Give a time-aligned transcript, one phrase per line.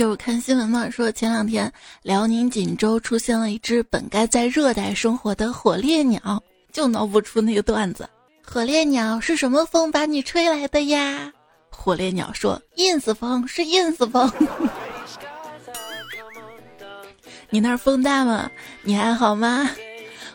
[0.00, 1.70] 就是看新闻嘛，说前两天
[2.02, 6.42] 辽宁锦州出现了一只本该在热带生活的火烈鸟，
[6.72, 8.08] 就闹不出那个段子。
[8.42, 11.30] 火烈鸟是什么风把你吹来的呀？
[11.68, 14.32] 火烈鸟说：“ins 风是 ins 风。
[17.50, 18.50] ”你那儿风大吗？
[18.82, 19.68] 你还好吗？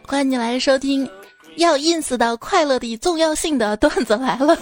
[0.07, 1.09] 欢迎你来收听
[1.55, 4.55] 要 ins 到快乐的重要性的段子来了。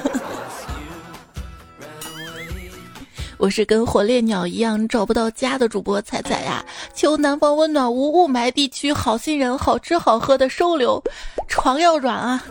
[3.44, 6.66] 我是跟火烈鸟一样找不到家的主播彩彩呀，
[6.96, 11.04] 求南方温暖无雾霾地区好心人好吃好喝的收留，
[11.50, 12.42] 床要软啊！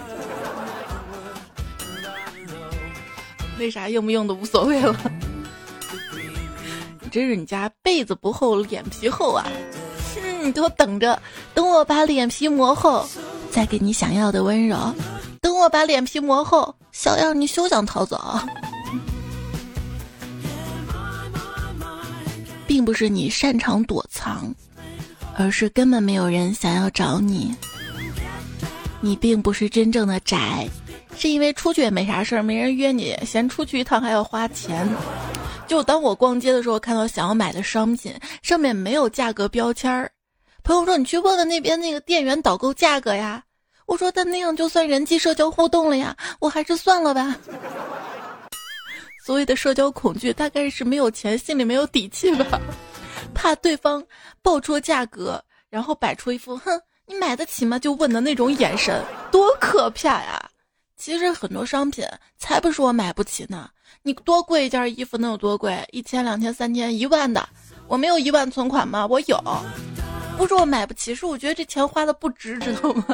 [3.58, 4.94] 为啥用不用都无所谓了？
[7.10, 9.46] 真是你家被子不厚脸皮厚啊！
[10.22, 11.18] 嗯，你给我等着，
[11.54, 13.08] 等我把脸皮磨厚，
[13.50, 14.76] 再给你想要的温柔。
[15.40, 18.20] 等我把脸皮磨厚，小样你休想逃走。
[22.82, 24.52] 并不是你擅长躲藏，
[25.36, 27.54] 而是根本没有人想要找你。
[29.00, 30.68] 你并不是真正的宅，
[31.16, 34.84] 是因为出去也没啥事儿，没人约你，嫌出去一趟还要花钱。
[35.68, 40.10] 就当我逛街的时候，看到想要买的商品上面没有价格标签儿，
[40.64, 43.44] 朋友说你去问问那边那个店员导购价格呀。
[43.86, 47.36] 我说但那样就算人际社交互动了呀，我还是算了吧。
[49.24, 52.60] 所谓的社交恐惧，大概是没有钱，心里没有底气吧，
[53.32, 54.02] 怕对方
[54.42, 56.72] 报出价格，然后摆出一副“哼，
[57.06, 60.50] 你买得起吗？”就问的那种眼神，多可怕呀！
[60.96, 62.04] 其实很多商品
[62.36, 63.70] 才不是我买不起呢。
[64.02, 65.86] 你多贵一件衣服能有多贵？
[65.92, 67.48] 一千、两千、三千、一万的，
[67.86, 69.06] 我没有一万存款吗？
[69.06, 69.40] 我有，
[70.36, 73.04] 不是我买不起，是我觉得这钱花的不值，知道吗？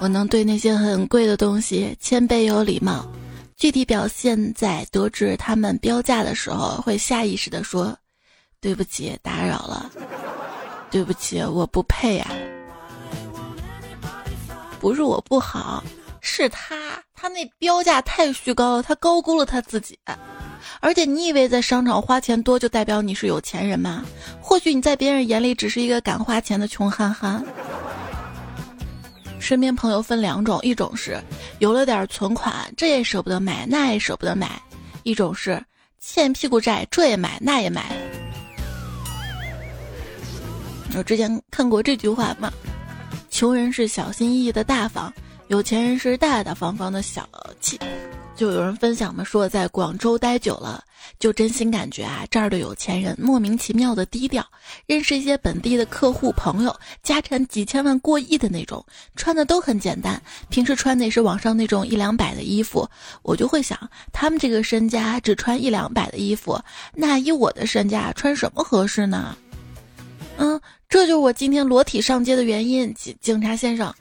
[0.00, 3.06] 我能对那些很贵的东西谦卑有礼貌，
[3.54, 7.94] 具体表现在得知他们标价的时候，会下意识地说
[8.62, 9.90] ：“对不起，打扰了，
[10.90, 12.26] 对不起，我不配呀。”
[14.80, 15.84] 不是我不好，
[16.22, 16.74] 是他，
[17.14, 19.98] 他那标价太虚高了，他高估了他自己。
[20.80, 24.02] 而且你以为在商场花钱多就代表你是有钱人吗？
[24.40, 27.44] 或许你在别人眼里只是一个敢花钱的穷憨憨。
[29.40, 31.18] 身边朋友分两种，一种是
[31.58, 34.46] 有了点存款，这也舍不得买，那也舍不得买；
[35.02, 35.60] 一种是
[35.98, 37.90] 欠屁股债，这也买，那也买。
[40.96, 42.52] 我之前看过这句话嘛，
[43.30, 45.12] 穷人是小心翼翼的大方，
[45.48, 47.28] 有钱人是大大方方的小
[47.60, 47.78] 气。
[48.40, 50.82] 就有人分享嘛，说在广州待久了，
[51.18, 54.42] 就真心感觉啊，这儿的有钱人莫名其妙的低调。
[54.86, 58.82] 认识一些本地的客户朋友，家产几千万过亿的那种，
[59.14, 60.18] 穿的都很简单，
[60.48, 62.88] 平时穿的也是网上那种一两百的衣服。
[63.20, 63.78] 我就会想，
[64.10, 66.58] 他们这个身家只穿一两百的衣服，
[66.94, 69.36] 那以我的身价穿什么合适呢？
[70.38, 70.58] 嗯，
[70.88, 73.94] 这就是我今天裸体上街的原因，警警察先生。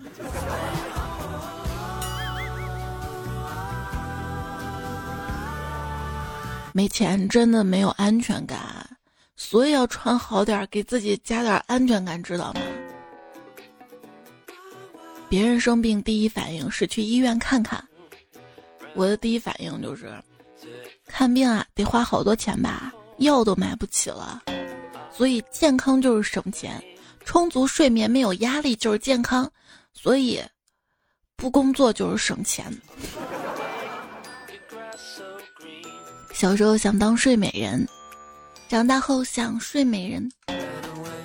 [6.72, 8.88] 没钱真的没有安全感，
[9.36, 12.62] 所以要穿好点，给自己加点安全感，知道吗？
[15.28, 17.84] 别人生病第一反应是去医院看看，
[18.94, 20.12] 我的第一反应就是
[21.06, 24.44] 看病啊，得花好多钱吧，药都买不起了。
[25.12, 26.82] 所以健康就是省钱，
[27.26, 29.52] 充足睡眠没有压力就是健康，
[29.94, 30.42] 所以
[31.36, 32.66] 不工作就是省钱。
[36.40, 37.86] 小时候想当睡美人，
[38.70, 40.32] 长大后想睡美人。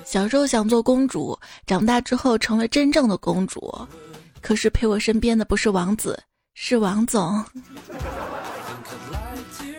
[0.03, 3.73] 小时候想做公主，长大之后成为真正的公主。
[4.41, 6.21] 可是陪我身边的不是王子，
[6.53, 7.41] 是王总。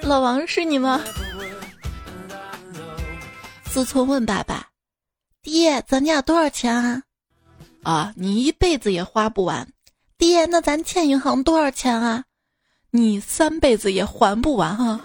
[0.01, 1.05] 老王是你吗？
[3.67, 4.67] 思聪问爸爸
[5.45, 7.03] ：“爹，咱家多少钱啊？”
[7.85, 9.69] 啊，你一辈子也花不完。
[10.17, 12.25] 爹，那咱欠银行多少钱啊？
[12.97, 14.99] 你三辈子也还不完啊！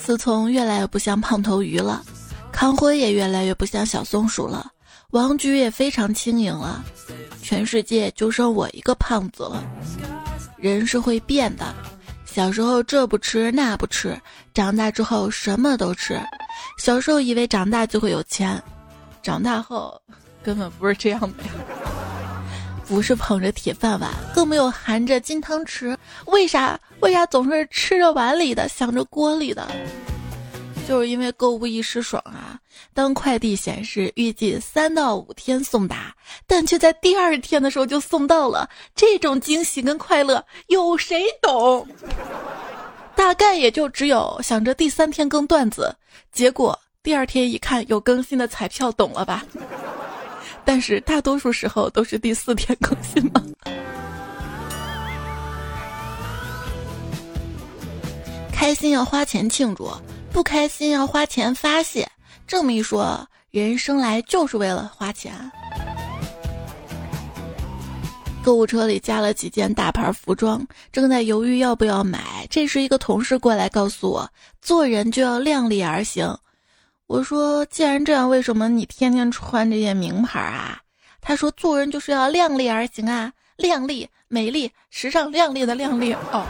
[0.00, 2.02] 思聪越来越不像胖头鱼了，
[2.50, 4.72] 康辉也越来越不像小松鼠了，
[5.10, 6.82] 王菊也非常轻盈了，
[7.42, 9.62] 全世界就剩我一个胖子了。
[10.56, 11.74] 人是会变的，
[12.24, 14.18] 小时候这不吃那不吃，
[14.54, 16.18] 长大之后什么都吃。
[16.78, 18.62] 小时候以为长大就会有钱，
[19.22, 20.00] 长大后。
[20.46, 21.50] 根本不是这样的呀，
[22.86, 25.96] 不是捧着铁饭碗，更没有含着金汤匙。
[26.26, 26.78] 为啥？
[27.00, 29.66] 为啥总是吃着碗里的，想着锅里的？
[30.86, 32.60] 就是因为购物一时爽啊！
[32.94, 36.14] 当快递显示预计三到五天送达，
[36.46, 41.84] 但却在第二天的时候就送到了，这种惊喜跟快乐有谁懂？
[43.16, 45.92] 大概也就只有想着第三天更段子，
[46.30, 49.44] 结果第二天一看有更新的彩票，懂了吧？
[50.66, 53.42] 但是大多数时候都是第四天更新吗？
[58.52, 59.88] 开心要花钱庆祝，
[60.32, 62.06] 不开心要花钱发泄。
[62.48, 65.32] 这么一说，人生来就是为了花钱。
[68.42, 72.46] 购物车里加了几件大牌服装，正在犹豫要不要买。
[72.48, 74.28] 这时，一个同事过来告诉我，
[74.60, 76.36] 做人就要量力而行。
[77.08, 80.80] 我说，既然这样，为什么你天天穿这些名牌啊？
[81.20, 86.44] 他说，做人就是要量力而行啊，靓丽、美丽、时尚、靓丽的靓丽哦。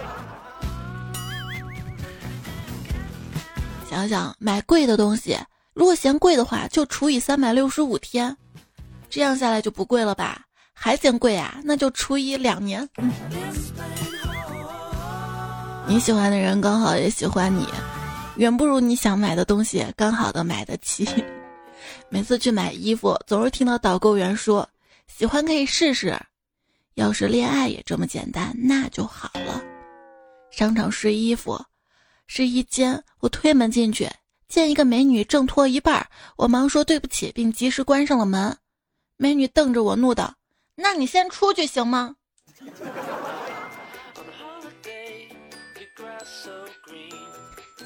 [3.88, 5.38] 想想买贵的东西，
[5.74, 8.34] 如果嫌贵的话，就除以三百六十五天，
[9.10, 10.40] 这样下来就不贵了吧？
[10.72, 11.60] 还嫌贵啊？
[11.64, 12.88] 那就除以两年。
[15.86, 17.68] 你喜欢的人刚好也喜欢你，
[18.36, 21.08] 远不如你想买的东西刚好的买得起。
[22.08, 24.68] 每次去买衣服，总是听到导购员说
[25.08, 26.18] ：“喜欢可以试试。”
[26.94, 29.62] 要是恋爱也这么简单，那就好了。
[30.50, 31.62] 商场试衣服。
[32.26, 34.10] 试衣间，我推门进去，
[34.48, 36.06] 见一个美女正脱一半，
[36.36, 38.56] 我忙说对不起，并及时关上了门。
[39.16, 40.34] 美女瞪着我，怒道
[40.74, 42.16] ：“那你先出去行吗？”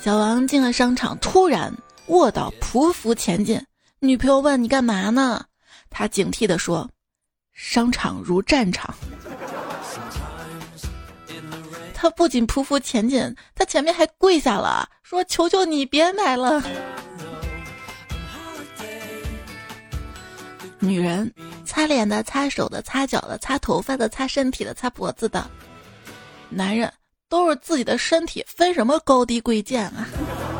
[0.02, 1.70] 小王进了商场，突然
[2.06, 3.62] 卧倒，匍匐前进。
[3.98, 5.44] 女朋友问：“你干嘛呢？”
[5.90, 6.88] 他警惕地说
[7.52, 8.94] ：“商场如战场。”
[11.92, 16.62] 他不仅匍匐前进，他前面还跪下了，说：“求求你别买了。”
[20.80, 21.30] 女人
[21.66, 25.42] 擦脸的、擦手的、擦脚的、擦头发的、擦身体的、擦脖子的；
[26.48, 26.90] 男人
[27.30, 30.06] 都是自己的身体，分什么高低贵贱啊？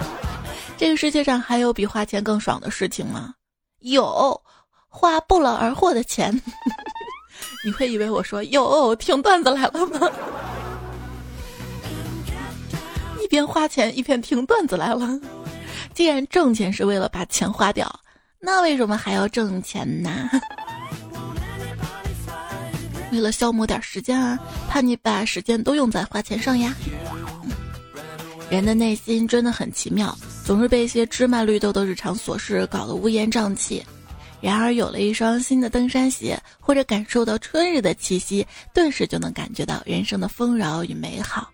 [0.79, 3.35] 这个世界上还有比花钱更爽的事情吗？
[3.81, 4.41] 有，
[4.89, 6.33] 花不劳而获的钱。
[7.65, 10.09] 你会以为我说有听段子来了吗？
[13.21, 15.19] 一边花钱一边听段子来了。
[15.93, 18.01] 既然挣钱是为了把钱花掉，
[18.39, 20.31] 那为什么还要挣钱呢？
[23.13, 26.75] 为了消磨点时间啊，怕你把时间都用在花钱上呀。
[28.49, 33.85] 人的内心真的很奇妙，总是被一些芝麻绿豆的日常琐事搞得乌烟瘴气。
[34.41, 41.51] 然而有了一双新的登山鞋，或者感受到春日的气息，顿时就能感觉到人生的丰饶与美好。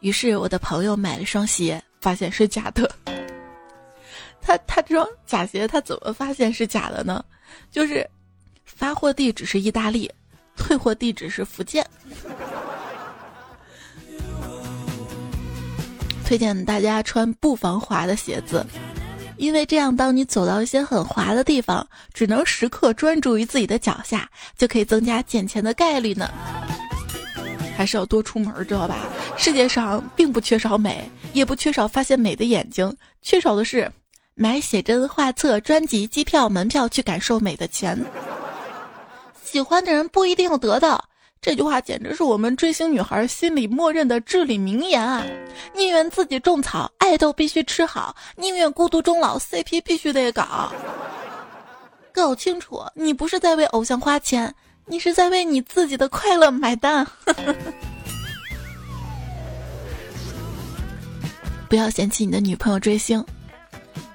[0.00, 2.90] 于是我的朋友买了双鞋，发现是假的。
[4.40, 7.22] 他他这双假鞋他怎么发现是假的呢？
[7.70, 8.08] 就是
[8.64, 10.10] 发货地址是意大利，
[10.60, 11.84] 退货地址是福建。
[16.24, 18.64] 推荐大家穿不防滑的鞋子，
[19.36, 21.84] 因为这样当你走到一些很滑的地方，
[22.14, 26.30] 只能时刻专注于自己的脚下，就可以增加捡钱的概率呢。
[27.76, 28.98] 还是要多出门，知道吧？
[29.36, 33.90] 世界上并不缺少美，也不缺少发现美的眼睛，缺少的是
[34.34, 37.98] 买写真、画册、专辑、机票、门票去感受美的钱。
[39.50, 41.04] 喜欢的人不一定要得到，
[41.42, 45.26] 这句话简直是我们追星女孩心里默认的至理名言啊！
[45.74, 50.70] 宁愿自己种草，爱豆必须吃好；宁愿孤独终老，CP 必须得搞。
[52.12, 54.54] 搞清楚，你不是在为偶像花钱。
[54.86, 57.04] 你是在为你自己的快乐买单，
[61.68, 63.24] 不要嫌弃你的女朋友追星。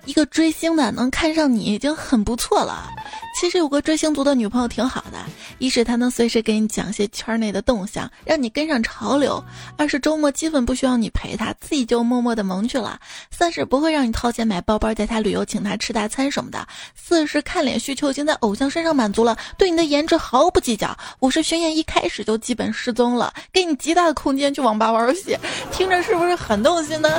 [0.05, 2.89] 一个追星的能看上你已经很不错了。
[3.37, 5.19] 其实有个追星族的女朋友挺好的，
[5.59, 9.43] 一是她能随时给你讲些圈内的动向，让你跟上潮流；
[9.77, 12.97] 二是周末基本不需要你陪她，自己就默默的萌去了；
[13.29, 16.59] 三是不会让你掏钱买包包带她旅游，请她吃大餐什么的；
[16.95, 25.37] 四是看脸需求已经在偶像身上满足了，对你的颜值毫不计较；五是巡演一开始就基本失踪了，给你极大的空间去网吧玩游戏。
[25.73, 27.09] 听着是不是很动心呢？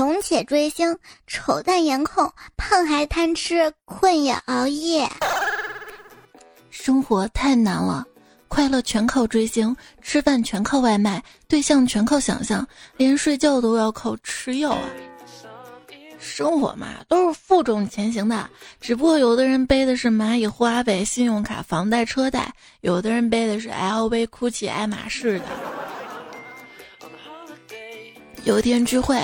[0.00, 5.06] 穷且追星，丑但颜控，胖还贪吃，困也熬夜。
[6.70, 8.06] 生活太难了，
[8.48, 12.66] 快乐全靠追星，吃饭全靠外卖，对象全靠想象，
[12.96, 14.88] 连睡觉都要靠吃药啊！
[16.18, 18.48] 生活嘛，都是负重前行的，
[18.80, 25.44] 只不过有的人背的是蚂蚁、花呗、信用卡、房贷、车贷，有的人背的是 LV、GUCCI、爱马仕的。
[28.44, 29.22] 有一天聚会，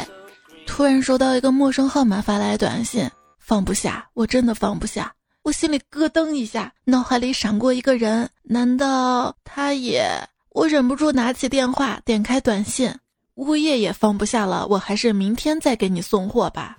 [0.66, 3.08] 突然收到一个陌生号码发来的短信，
[3.38, 5.10] 放不下，我真的放不下。
[5.42, 10.06] 我心里咯噔一下，脑海里闪过一个人，难道他也？
[10.50, 12.92] 我忍不住拿起电话，点开短信，
[13.36, 16.76] 物业也放不下了，我还是明天再给你送货吧。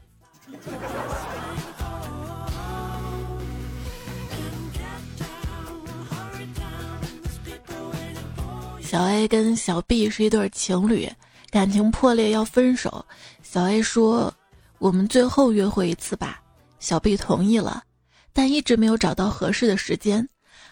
[8.81, 11.11] 小 A 跟小 B 是一对情侣，
[11.49, 13.05] 感情破裂要分手。
[13.49, 14.33] 小 A 说
[14.77, 16.41] ：“我们最后约会一次吧。”
[16.79, 17.81] 小 B 同意了。
[18.33, 20.27] 但一直没有找到合适的时间。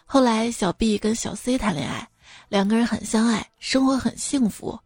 [0.05, 2.05] 后来，小 B 跟小 C 谈恋爱，
[2.50, 4.77] 两个人很相爱，生活很幸福。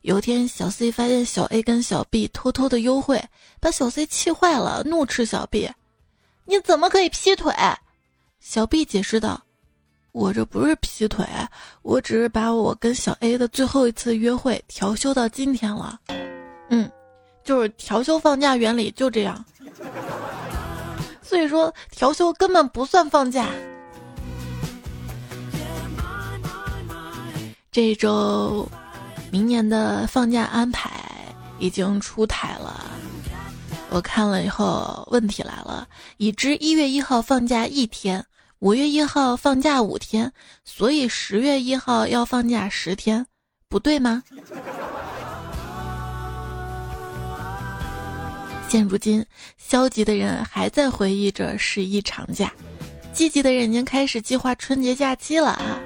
[0.00, 3.22] 有天，小 C 发现小 A 跟小 B 偷偷的幽会，
[3.60, 5.70] 把小 C 气坏了，怒斥小 B：“
[6.46, 7.54] 你怎么可以劈腿？”
[8.40, 9.40] 小 B 解释道
[10.12, 11.26] ：“我这不是劈腿，
[11.82, 16.00] 我只是把我跟小 A 的最后一次约会调休到今天了。”
[16.70, 16.90] 嗯，
[17.44, 19.44] 就是调休放假原理就这样。
[21.22, 23.48] 所以说调休根本不算放假。
[27.70, 28.68] 这周，
[29.30, 30.90] 明年的放假安排
[31.58, 32.84] 已经出台了。
[33.90, 35.86] 我看了以后，问题来了：
[36.16, 38.24] 已知一月一号放假一天，
[38.60, 40.32] 五月一号放假五天，
[40.64, 43.26] 所以十月一号要放假十天，
[43.68, 44.22] 不对吗？
[48.74, 49.24] 现如今，
[49.56, 52.52] 消极的人还在回忆着十一长假，
[53.12, 55.78] 积极的人已经开始计划春节假期了啊！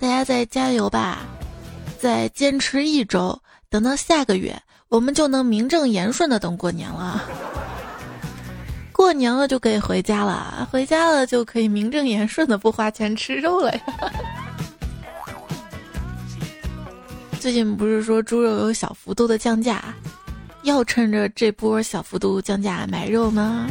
[0.00, 1.18] 大家再加油吧，
[2.00, 4.58] 再坚持一周，等到下个月，
[4.88, 7.22] 我们就能名正言顺的等过年了。
[8.90, 13.82] 过年了就可以回家了，回家了就可以名正言顺的不花钱吃肉了呀！
[17.38, 19.84] 最近不是说猪肉有小幅度的降价？
[20.64, 23.68] 要趁着这波小幅度降价买肉吗？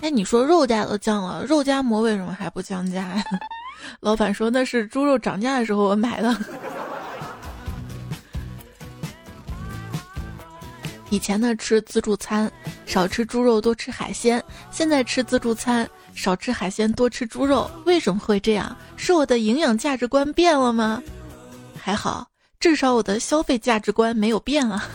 [0.00, 3.22] 哎，你说肉价都降了，肉夹馍为什么还不降价呀？
[4.00, 6.36] 老板说那是猪肉涨价的时候我买的。
[11.10, 12.50] 以前呢吃自助餐，
[12.86, 18.76] 少吃猪肉多吃海鲜，现在吃自助餐，少吃海鲜多吃猪肉，为什么会这样？
[18.96, 21.02] 是我的营养价值观变了吗？
[21.76, 22.28] 还好，
[22.60, 24.86] 至少我的消费价值观没有变啊。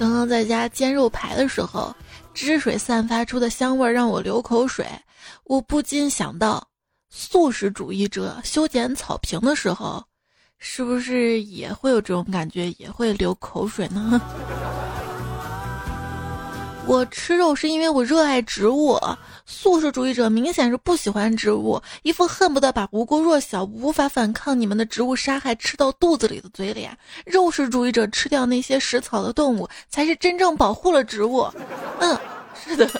[0.00, 1.94] 刚刚在家煎肉排的时候，
[2.32, 4.86] 汁水散发出的香味让我流口水。
[5.44, 6.66] 我不禁想到，
[7.10, 10.02] 素食主义者修剪草坪的时候，
[10.58, 14.18] 是不是也会有这种感觉，也会流口水呢？
[16.90, 18.98] 我吃肉是因为我热爱植物，
[19.46, 26.98] 素食主义者明显是不喜欢植物，一副恨不得把无辜弱小、无法反抗你们的植物杀害吃到肚子里的嘴脸。
[27.24, 31.48] 肉食主义者吃掉那些食草的动物，才是真正保护了植物。
[32.00, 32.18] 嗯，
[32.66, 32.90] 是的。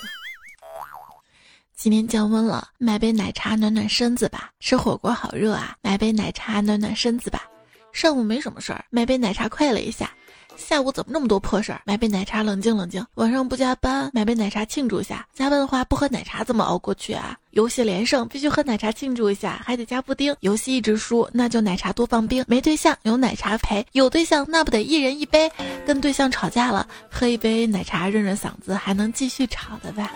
[1.75, 4.53] 今天降温了，买杯奶茶暖暖身子吧。
[4.61, 7.43] 吃火锅好热啊，买杯奶茶暖暖身子吧。
[7.91, 10.13] 上午没什么事儿，买杯奶茶快乐一下。
[10.61, 11.81] 下午怎么那么多破事儿？
[11.85, 13.05] 买杯奶茶冷静冷静。
[13.15, 15.27] 晚上不加班，买杯奶茶庆祝一下。
[15.33, 17.37] 加班的话不喝奶茶怎么熬过去啊？
[17.53, 20.37] 游戏连胜必须喝奶茶庆祝一下，还得加布丁。
[20.41, 22.45] 游戏一直输，那就奶茶多放冰。
[22.47, 25.51] 没对象有奶茶陪，有对象那不得一人一杯。
[25.87, 30.13] 跟对象吵架了，喝一杯奶茶润润嗓子，还能继续吵的吧？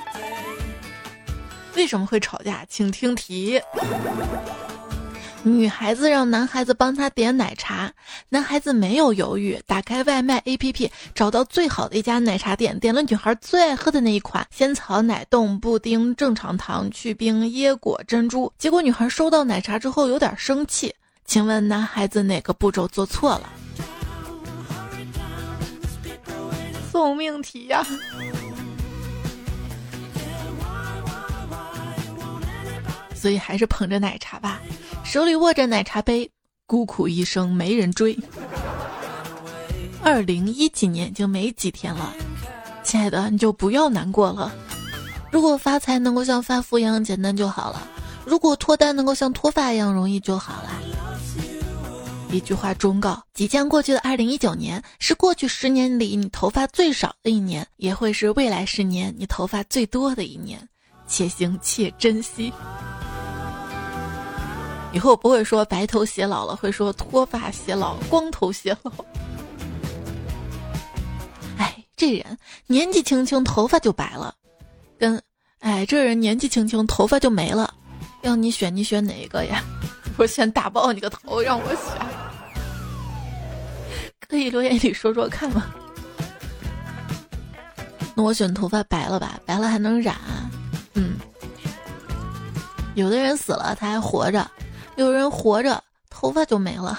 [1.75, 2.65] 为什么会吵架？
[2.69, 3.61] 请听题。
[5.47, 7.93] 女孩子让男孩子帮她点奶茶，
[8.31, 18.51] 男孩子没有犹豫，打开外卖 APP，找到最好的一家奶茶店，点了女孩最爱喝的那一款仙草奶冻布丁，正常糖去冰椰果珍珠。
[18.59, 20.95] 结果女孩收到奶茶之后有点生气，
[21.27, 23.53] 请问男孩子哪个步骤做错了？
[26.91, 27.87] 送命题呀！
[33.15, 34.61] 所以还是捧着奶茶吧，
[35.05, 36.29] 手里握着奶茶杯，
[36.67, 38.19] 孤苦一生没人追。
[40.03, 42.13] 二零一几年就没几天了，
[42.83, 44.53] 亲爱的，你就不要难过了。
[45.31, 47.87] 如果发财能够像发福一样简单就好了，
[48.25, 50.71] 如果脱单能够像脱发一样容易就好了。
[52.31, 60.69] 一句话忠告：即将过去的二零一九年是过去十年里你头发最少的一年，也会是未来十年你头发最多的一年，
[61.07, 62.53] 且行且珍惜。
[64.95, 68.93] 以后不会说白头偕老了，会说脱发偕老、光头偕老。
[71.59, 74.33] 哎，这人年纪轻轻头发就白了，
[74.97, 75.21] 跟
[75.59, 77.75] 哎这人年纪轻轻头发就没了，
[78.23, 79.65] 要你选，你选哪一个呀？
[80.17, 82.07] 我先打爆你个头，让我选。
[84.29, 85.75] 可以留言里说说看吗？
[88.15, 90.17] 那我选头发白了吧，白了还能染。
[90.95, 91.17] 嗯，
[92.95, 94.49] 有的人死了他还活着，
[94.97, 96.99] 有人活着头发就没了。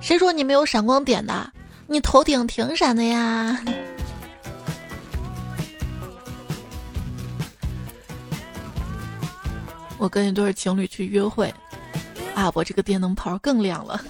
[0.00, 1.52] 谁说你没有闪光点的？
[1.86, 3.60] 你头顶挺闪的呀。
[9.98, 11.52] 我跟一对情侣去约会，
[12.34, 14.00] 啊，我这个电灯泡更亮了。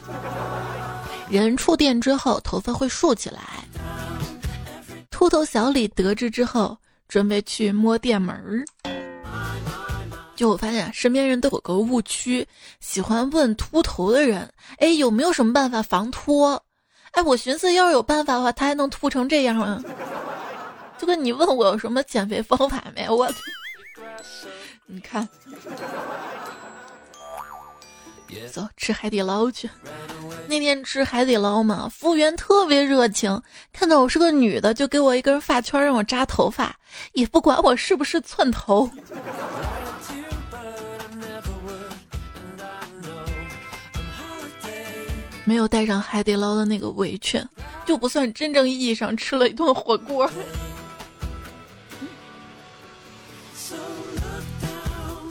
[1.29, 3.41] 人触电之后，头发会竖起来。
[5.11, 6.77] 秃头小李得知之后，
[7.09, 8.65] 准备去摸电门儿。
[10.37, 12.47] 就我发现，身边人都有个误区，
[12.79, 16.43] 喜欢问秃头的人：“哎，有没有什么办法防秃？”
[17.13, 19.83] 哎，我寻思，要是有办法的话，他还能秃成这样吗？
[20.99, 23.09] 就跟你问我有什么减肥方法没？
[23.09, 23.27] 我，
[24.87, 25.27] 你看。
[28.53, 29.71] 走，吃海底捞去。
[30.47, 33.41] 那天吃海底捞嘛，服务员特别热情，
[33.73, 36.77] 看到我是个女的，就给我一根发圈让我扎头发，
[37.13, 38.91] 也不管我是不是寸头。
[45.47, 47.43] 没有带上海底捞的那个围裙，
[47.87, 50.29] 就不算真正意义上吃了一顿火锅。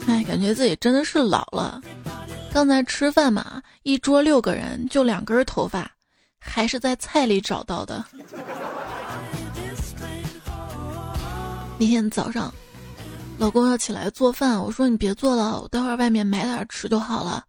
[0.08, 1.80] 哎，感觉自己真的是老了。
[2.50, 5.90] 刚才吃饭嘛，一桌六个人，就两根头发，
[6.38, 8.02] 还是在菜里找到的。
[11.78, 12.50] 那天早上，
[13.36, 17.44] 老公要起来做饭，我说你别做了，我待会儿外面买点吃就好了。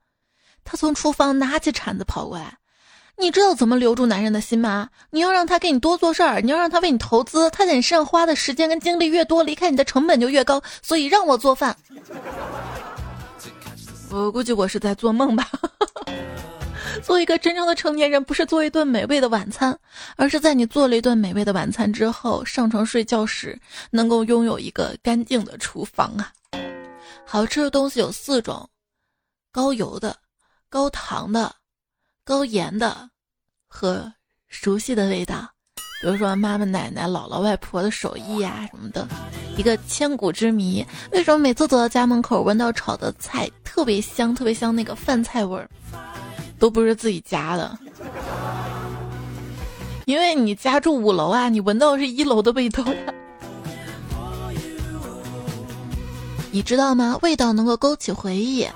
[0.70, 2.58] 他从厨房拿起铲子跑过来，
[3.16, 4.90] 你知道怎么留住男人的心吗？
[5.12, 11.74] 你要让他给你多做事儿，你要让他为你投资，他在你身上花的时间跟精力越多，离开你的成本就越高，所以让我做饭。
[14.12, 15.50] 我估计我是在做梦吧。
[17.02, 19.78] 做一个真正的成年人，不是做一顿美味的晚餐，
[20.18, 23.58] 而是在你做了一顿美味的晚餐之后，上床睡觉时
[23.92, 26.34] 能够拥有一个干净的厨房啊。
[27.26, 28.68] 好吃的东西有四种：
[29.52, 30.16] 高油的、
[30.70, 31.56] 高糖的、
[32.24, 33.10] 高盐的
[33.68, 34.12] 和
[34.48, 35.50] 熟悉的味道。
[36.02, 39.08] 比如说妈妈、奶奶、姥姥、外婆的手艺呀什么的，
[39.58, 40.86] 一个千古之谜。
[41.12, 45.68] 为什么每次走到家门口，闻到炒的菜特别香，特别香那个饭菜味儿，
[46.60, 47.80] 都不是自己家的？
[50.06, 53.14] 因为你家住五楼啊，你闻到是一楼的味道呀。
[56.52, 57.18] 你知道吗？
[57.24, 58.68] 味道能够勾起回忆。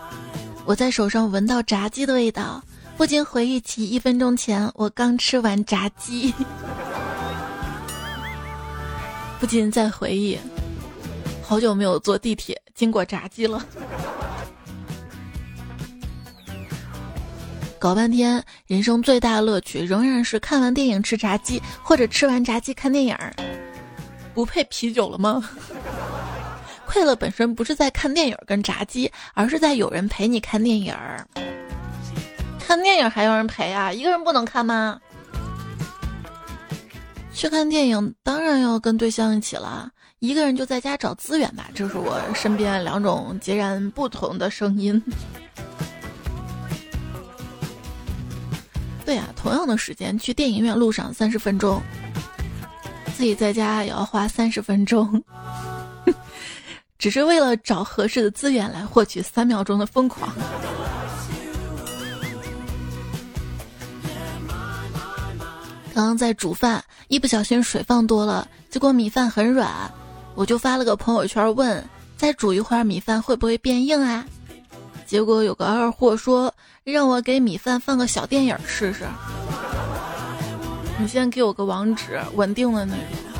[0.65, 2.63] 我在手上闻到炸鸡的味道，
[2.95, 6.33] 不禁回忆起一分钟前我刚吃完炸鸡。
[9.39, 10.37] 不禁在回忆，
[11.43, 13.65] 好久没有坐地铁经过炸鸡了。
[17.79, 23.33] 搞半天，人生最大的乐趣仍然是看完电影吃炸鸡，或者吃完炸鸡看电影儿。
[24.33, 25.43] 不配啤酒了吗？
[26.91, 31.25] 快乐本身不是在看电影跟炸鸡，而是在有人陪你看电影儿。
[32.59, 33.93] 看电影还有人陪啊？
[33.93, 34.99] 一个人不能看吗？
[37.33, 41.69] 去看电影当然要跟对象一起了，一个人就在家找资源吧。
[41.73, 45.01] 这是我身边两种截然不同的声音。
[49.05, 51.81] 对呀，同样的时间去电影院路上三十分钟，
[53.15, 55.23] 自己在家也要花三十分钟，
[57.01, 60.31] 只是为了找合适的资源来获取三秒钟的疯狂。
[65.95, 69.67] 刚刚在煮饭，一不小心水放多了，结果米饭很软，
[70.35, 71.83] 我就发了个朋友圈问：
[72.17, 74.23] 再煮一会儿米饭会不会变硬啊？
[75.07, 79.07] 结果有个二货说让我给米饭放个小电影试试。
[80.99, 83.30] 你先给我个网址，稳定的那种。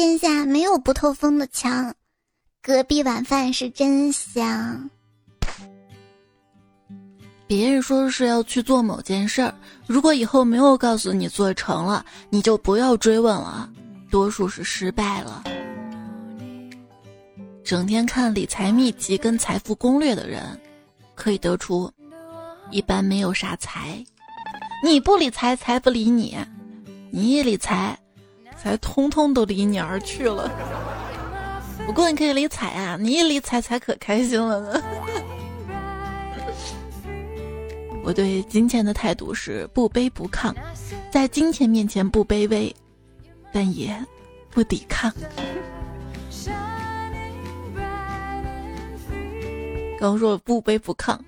[0.00, 1.94] 天下没有不透风的墙。
[2.62, 4.88] 隔壁晚饭是真香。
[7.46, 9.54] 别人说是要去做某件事儿，
[9.86, 13.70] 如果以后没有告诉你做成了，你就不要追问了，
[14.10, 15.44] 多数是失败了。
[17.62, 20.58] 整天看理财秘籍跟财富攻略的人，
[21.14, 21.92] 可以得出，
[22.70, 24.02] 一般没有啥财。
[24.82, 26.38] 你不理财，财不理你；
[27.10, 27.98] 你一理财，
[28.62, 30.50] 财通通都离你而去了。
[31.86, 34.82] 不过你可以理财啊，你一理财，财可开心了呢。
[38.04, 40.54] 我对金钱的态度是不卑不亢，
[41.10, 42.74] 在金钱面前不卑微，
[43.52, 43.96] 但也
[44.50, 45.12] 不抵抗。
[49.98, 51.18] 刚说不卑不亢，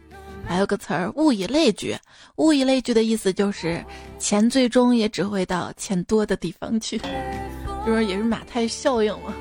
[0.46, 1.96] 还有个词儿物以类聚。
[2.36, 3.84] 物以类聚的意思就是
[4.18, 7.00] 钱最终也只会到钱多的地方去，
[7.86, 9.34] 就是也是马太效应嘛。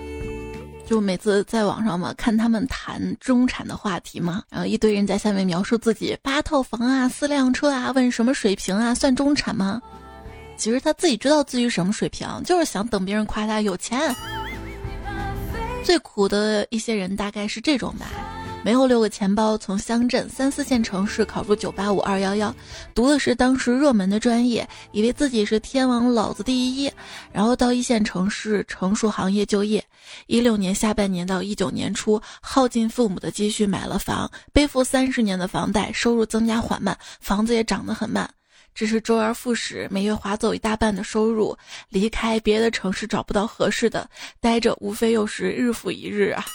[0.86, 9.82] 就每次在网上嘛看他们谈中产的话题嘛，然后一堆人在下面描述自己八套房啊、四辆车啊，问什么水平啊算中产吗？
[10.58, 14.14] 其实他自己知道自己什么水平，就是想等别人夸他有钱。
[15.84, 18.06] 最苦的一些人大概是这种吧。
[18.64, 22.56] 没有六个钱包，从乡镇三四线城市考入九八五二幺幺，
[22.94, 26.92] 读的是当时热门的专业，以为自己是天王老子第一，
[27.32, 29.84] 然后到一线城市成熟行业就业。
[30.28, 38.30] 一六年下半年到一九年初，耗尽父母的积蓄买了房，背负三十年的房贷，收入增加缓慢，房子也涨得很慢，
[38.76, 41.58] 只是周而复始，每月划走一大半的收入，
[41.90, 44.08] 离开别的城市找不到合适的，
[44.40, 46.46] 待着无非又是日复一日啊。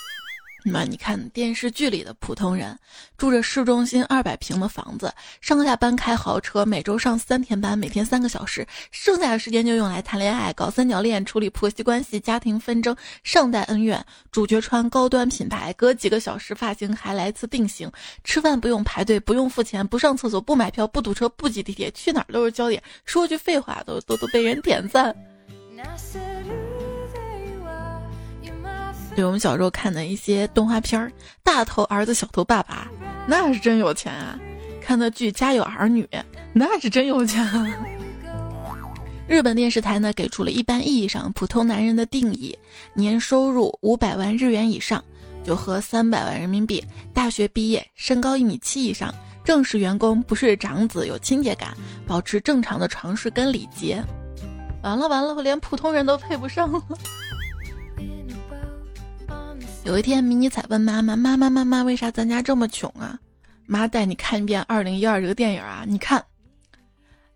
[0.69, 2.77] 那你看电视剧里的普通人，
[3.17, 14.05] 住着市中心二百平的房子，上下班开豪车，每周上三天班，每天三个小时，剩下的时间就用来谈恋爱、搞三角恋、处理婆媳关系、家庭纷争、上代恩怨。
[14.33, 17.89] 主角穿高端品牌，隔几个小时发型还来次定型，
[18.25, 22.83] 吃饭不用排队，不用付钱，不上厕所，不买票，不堵车，不挤地铁，去哪儿都是焦点。
[23.05, 25.15] 说句废话都都都被人点赞。
[29.17, 31.11] 对我们小时候看的一些动画片儿，
[31.43, 32.87] 大头儿子小头爸爸，
[33.27, 34.39] 那是真有钱啊！
[34.83, 36.05] 看的剧《家有儿女》，
[36.53, 37.43] 那是真有钱！
[39.27, 42.57] 日本电视台呢给出了一般意义上普通男人的定义：
[42.93, 45.03] 年收入五百万日元以上，
[45.43, 51.75] 就和三百万人民币，大学毕业，身高一米七以上，正式员工，不是长子，有亲切感，
[52.07, 54.05] 保持正常的常识跟礼节。
[54.83, 56.83] 完了完了，我连普通人都配不上了。
[59.87, 63.17] 有一天，迷你彩问妈妈：“妈妈，妈妈，为啥咱家这么穷啊？”
[63.67, 65.85] 妈带你看一遍《二零一二》这个电影啊！
[65.87, 66.25] 你看，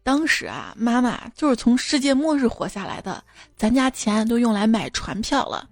[0.02, 3.22] 当时啊，妈妈就是从世界末日活下来的，
[3.56, 5.68] 咱家钱都用来买船票了。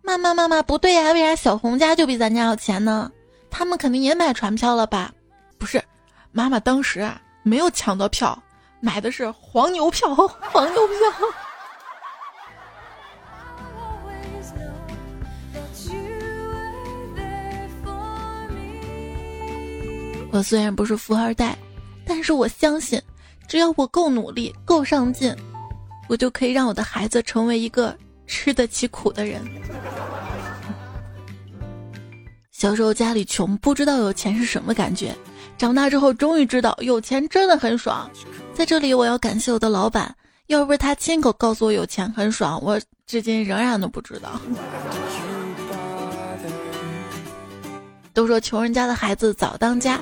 [0.00, 3.12] 妈妈，妈妈，不对呀，为啥小红家就比咱家有钱呢？
[3.50, 5.12] 他们肯定也买船票了吧？
[5.58, 5.84] 不是，
[6.32, 8.42] 妈妈当时啊没有抢到票，
[8.80, 10.96] 买的是黄牛票，黄牛票。
[20.32, 21.56] 我虽然不是富二代，
[22.06, 23.00] 但是我相信，
[23.48, 25.34] 只要我够努力、够上进，
[26.08, 29.42] 我就可以让我的孩子成为一个吃得起苦的人。
[32.52, 35.14] 小时候家里穷，不知道有钱是什么感觉，
[35.58, 38.08] 长大之后终于知道有钱真的很爽。
[38.54, 40.14] 在这里，我要感谢我的老板，
[40.46, 44.40] 要不是他亲口告诉我有钱很爽，我至今仍然都不知道。
[48.12, 49.98] 都说穷人家的孩子早当家。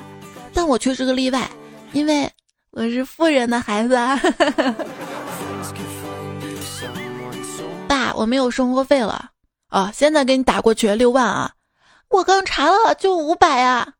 [0.59, 1.49] 但我却是个例外，
[1.93, 2.29] 因为
[2.71, 3.95] 我是富人的孩子。
[7.87, 9.29] 爸，我没有生活费了
[9.69, 9.89] 啊！
[9.93, 11.53] 现在给你打过去六万啊！
[12.09, 13.93] 我刚查了，就五百啊，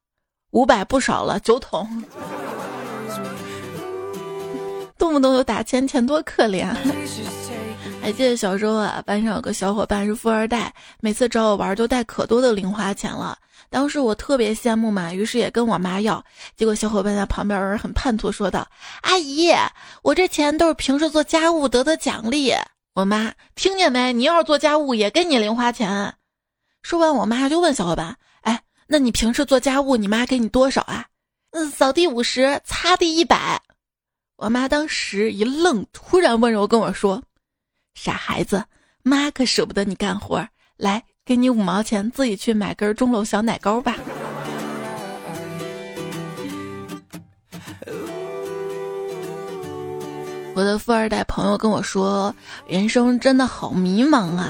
[0.52, 2.04] 五百不少了，九桶。
[5.00, 6.68] 动不动就打钱，钱多可怜。
[8.02, 13.38] 还记得小时候啊，班上有个小伙伴是富二代，每次找我玩都带可多的零花钱了。
[13.70, 16.24] 当时我特别羡慕嘛，于是也跟我妈要。
[16.56, 18.68] 结果小伙伴在旁边很叛徒说道
[19.02, 19.54] ：“阿姨，
[20.02, 22.54] 我这钱都是平时做家务得的奖励。”
[22.96, 24.12] 我妈听见没？
[24.12, 26.16] 你要是做家务也给你零花钱。
[26.82, 31.06] 说完，我妈就问小伙伴：“哎，那你平时做家务，你妈给你多少啊
[31.52, 33.62] ？”“嗯，扫地五十，擦地一百。”
[34.36, 37.22] 我妈当时一愣，突然温柔跟我说
[37.94, 38.66] ：“傻孩子，
[39.04, 43.96] 妈可舍不得你干活，来。”给你五毛钱，自己去买根钟楼小奶糕吧。
[50.56, 52.34] 我的富二代朋友跟我说，
[52.66, 54.50] 人生真的好迷茫啊。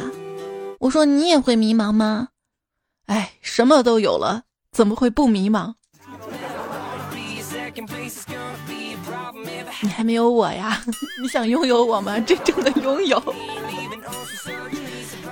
[0.79, 2.29] 我说你也会迷茫吗？
[3.07, 5.73] 哎，什么都有了，怎么会不迷茫？
[9.81, 10.81] 你还没有我呀？
[11.21, 12.17] 你想拥有我吗？
[12.21, 13.21] 真正的拥有。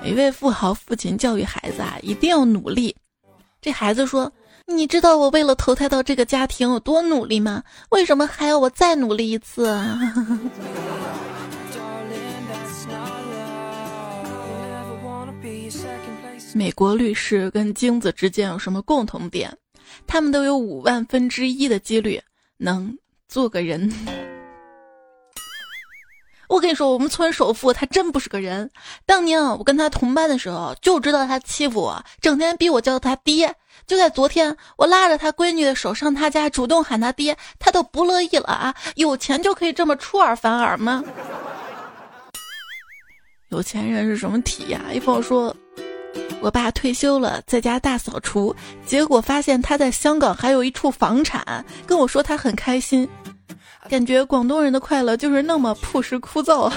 [0.07, 2.95] 一位富豪父亲教育孩子啊，一定要努力。
[3.61, 4.31] 这孩子说
[4.65, 7.61] ：“你知道我为了投胎到这个家庭有多努力吗？
[7.89, 9.99] 为什么还要我再努力一次啊？”
[16.55, 19.53] 美国律师跟精子之间有什么共同点？
[20.07, 22.21] 他们都有五万分之一的几率
[22.57, 23.91] 能做个人。
[26.47, 28.69] 我跟你说，我们村首富他真不是个人。
[29.05, 33.53] 当年啊，我跟他同班的时候，就知道他欺负我，整天逼我叫他爹。
[33.85, 38.75] 就在昨天，我拉着他闺女的手上他家，主动喊他爹，他都不乐意了啊！
[38.95, 41.03] 有钱就可以这么出尔反尔吗？
[43.49, 44.81] 有钱人是什么体呀？
[44.91, 45.55] 一朋友说，
[46.41, 48.53] 我爸退休了，在家大扫除，
[48.85, 53.07] 结果发现他在香港还有一处房产，跟我说他很开心，
[53.89, 56.73] 感觉广东人的快乐就是那么朴实枯燥啊。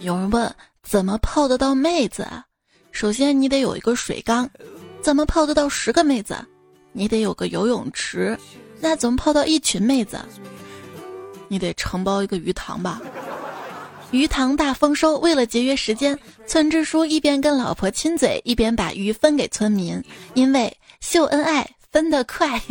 [0.00, 0.54] 有人问。
[0.82, 2.26] 怎么泡得到妹子？
[2.92, 4.48] 首先你得有一个水缸。
[5.02, 6.34] 怎么泡得到十个妹子？
[6.92, 8.34] 你得有个游泳池。
[8.80, 10.18] 那怎么泡到一群妹子？
[11.46, 13.02] 你得承包一个鱼塘吧。
[14.12, 22.60] 鱼塘大丰收，为了节约时间，村支书一边跟老婆亲嘴，一边把鱼分给村民，因为秀恩爱分得快。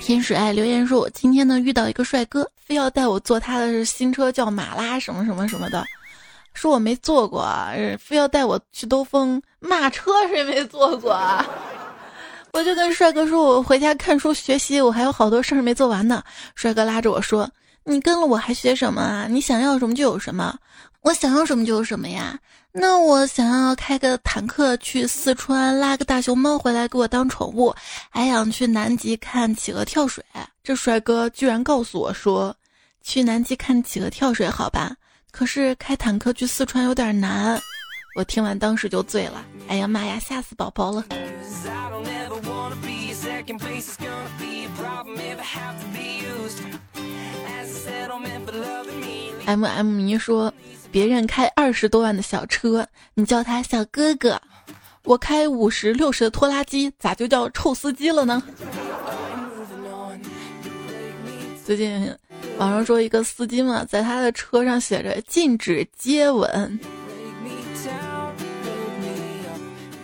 [0.00, 5.84] 天使爱留言说：“我今天呢遇到一个帅哥，非要带我坐他的新车，叫马拉什么什么什么的，
[6.54, 7.44] 说我没坐过，
[7.98, 9.42] 非要带我去兜风。
[9.58, 11.10] 马车谁没坐过？
[11.12, 11.44] 啊？
[12.52, 16.22] 我就跟帅哥说，我回家看书学习，我还有好多事儿没做完呢。
[16.54, 17.50] 帅哥拉着我说
[17.82, 19.26] ：‘你跟了我还学什么啊？
[19.28, 20.56] 你想要什么就有什么。’
[21.06, 22.36] 我想要什么就有什么呀。”
[22.78, 27.74] 那我想要开个坦克去四川拉个大熊猫回来给我当宠物，
[28.10, 30.22] 还想去南极看企鹅跳水。
[30.62, 32.54] 这帅哥居然告诉我说，
[33.02, 34.94] 去南极看企鹅跳水好吧？
[35.30, 37.58] 可是开坦克去四川有点难。
[38.14, 39.42] 我听完当时就醉了。
[39.68, 41.02] 哎呀妈呀，吓死宝宝了。
[49.46, 50.52] M M 迷说。
[50.96, 54.34] 别人开二十多万的小车，你叫他小哥哥；
[55.04, 58.42] 我开五十六十的拖拉机，咋就叫臭司机了呢？
[61.66, 62.10] 最近
[62.56, 66.80] 网上说一个司机嘛，在他的车上写着禁止接吻。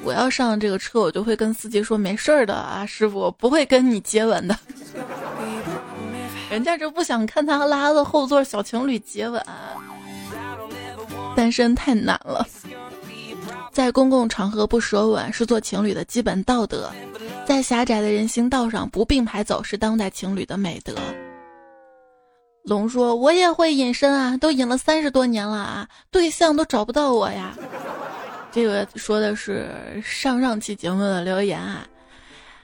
[0.05, 4.55] 我要上这个车，我就会跟司机说没事儿的啊，师傅，我不会跟你接吻的。
[6.51, 9.43] 人家这不想看他拉的后座小情侣接吻。
[11.35, 12.47] 单身太难了，
[13.73, 16.91] 在公共场合不舌吻是做情侣的基本道德，
[17.47, 20.95] 在狭窄的人行道上不并排走是当代情侣的美德。
[22.65, 27.57] 龙说：“我也会隐身啊，都隐了三十多年了啊，对象都找不到我呀。”
[28.53, 29.69] 这个说的是
[30.05, 31.85] 上上期节目的留言啊，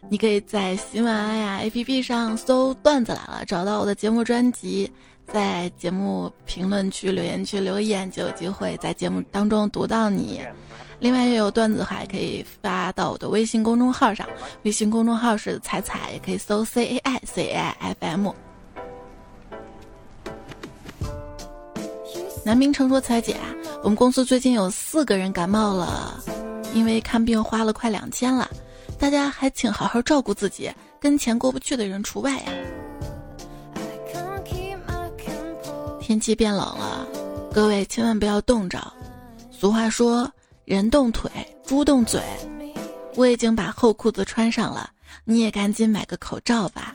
[0.08, 4.92] 你可以在喜马拉雅 APP 上搜“段子来了”，找到我的节目专辑。
[5.32, 10.40] 在节目评论区、留言区留言，就有机会在节目当中读到你。
[10.98, 14.26] 另外，也有段子还可以发到我的微信公众号上，
[14.62, 18.32] 微信公众号是彩彩，也可以搜 C A I C A I F M。
[22.44, 23.36] 南明成说：“彩姐，
[23.82, 26.18] 我们公司最近有四个人感冒了，
[26.74, 28.50] 因为看病花了快两千了，
[28.98, 32.52] 大家还请好好照顾自己，跟钱过不去的人除外呀。”
[36.08, 37.06] 天气变冷了，
[37.52, 38.80] 各位千万不要冻着。
[39.50, 40.32] 俗话说
[40.64, 41.30] “人冻腿，
[41.66, 42.18] 猪冻嘴”，
[43.14, 44.88] 我已经把厚裤子穿上了，
[45.26, 46.94] 你也赶紧买个口罩吧，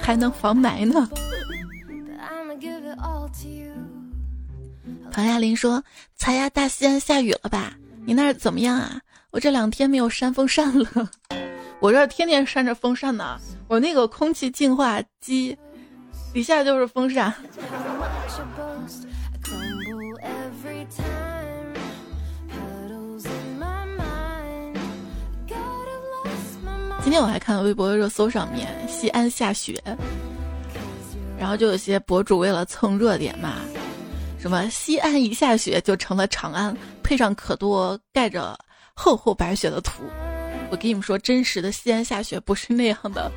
[0.00, 1.10] 还能防霾呢。
[5.10, 5.82] 唐亚林说
[6.14, 7.76] ：“才呀，大西安下雨了吧？
[8.04, 9.00] 你那儿怎么样啊？
[9.32, 11.10] 我这两天没有扇风扇了，
[11.82, 13.36] 我这儿天天扇着风扇呢。
[13.66, 15.58] 我那个空气净化机。”
[16.36, 17.32] 底下就是风扇。
[27.02, 29.82] 今天我还看微博热搜上面西安下雪，
[31.38, 33.54] 然后就有些博主为了蹭热点嘛，
[34.38, 38.54] 什么西安一下雪就成了长安，配上可多盖着
[38.92, 40.02] 厚厚白雪的图。
[40.68, 43.32] 我跟你们说，真实的西安下雪不是那样的，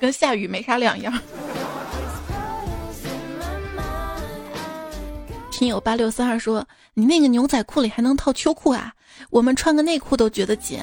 [0.00, 1.12] 跟下雨没啥两样。
[5.56, 8.94] 听友八六三二说：“你那个牛仔裤里还能套秋裤啊？
[9.30, 10.82] 我们穿个内裤都觉得紧。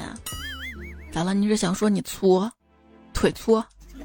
[1.12, 1.32] 咋了？
[1.32, 2.50] 你是想说你粗，
[3.12, 3.62] 腿粗？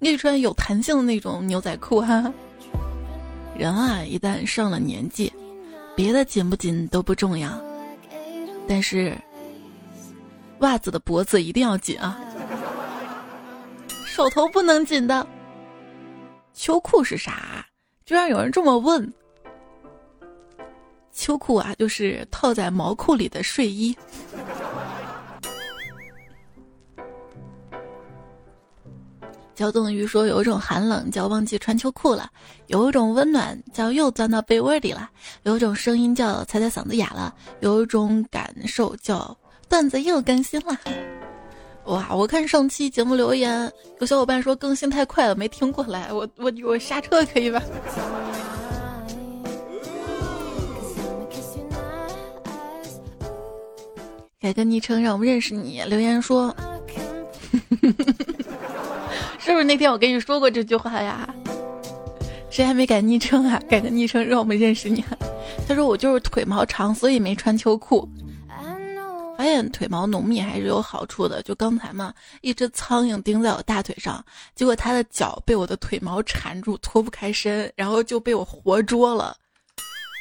[0.00, 2.32] 你穿有弹性的那种牛仔裤哈。
[3.54, 5.30] 人啊，一旦上了年纪，
[5.94, 7.50] 别的紧不紧都不重要，
[8.66, 9.14] 但是
[10.60, 12.18] 袜子的脖子一定要紧啊，
[14.06, 15.26] 手头不能紧的。
[16.54, 17.62] 秋裤是啥？”
[18.06, 19.12] 居然有人这么问。
[21.10, 23.96] 秋裤啊，就是套在毛裤里的睡衣。
[29.56, 32.30] 焦冻鱼说：“有一种寒冷叫忘记穿秋裤了，
[32.68, 35.10] 有一种温暖叫又钻到被窝里了，
[35.42, 39.36] 有一种声音叫猜猜嗓子哑了，有一种感受叫
[39.68, 40.78] 段子又更新了。”
[41.86, 42.08] 哇！
[42.14, 47.62] 我看上期节目留言，有小伙伴说更新太快了，没听过来，我我我刹车可以吧？
[54.40, 55.80] 改个昵称让我们认识你。
[55.82, 56.54] 留言说。
[59.38, 61.28] 是不是那天我跟你说过这句话呀？
[62.50, 63.62] 谁还没改昵称啊？
[63.68, 65.04] 改个昵称让我们认识你。
[65.68, 68.08] 他说我就是腿毛长，所以没穿秋裤。
[69.36, 71.42] 发现腿毛浓密还是有好处的。
[71.42, 79.36] 就刚才嘛，一只苍蝇叮在我大腿上，结果它的脚被我的腿毛缠住，脱不开身，然后就被我活捉了。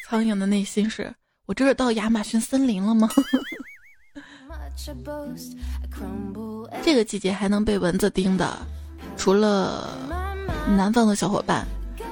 [0.08, 1.14] 苍蝇的内心是：
[1.46, 3.10] 我这是到亚马逊森林了吗？
[6.84, 8.58] 这个季节还能被蚊子叮的？
[9.18, 9.98] 除了
[10.78, 11.66] 南方的小伙伴，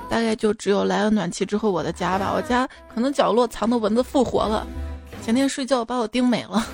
[0.09, 2.31] 大概就只有来了暖气之后我的家吧。
[2.33, 4.65] 我家可能角落藏的蚊子复活了，
[5.21, 6.65] 前天睡觉把我叮没了。